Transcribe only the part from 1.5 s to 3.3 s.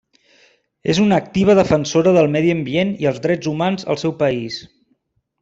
defensora del medi ambient i els